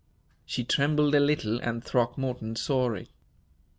[0.47, 3.09] She trembled a little, and Throckmorton saw it.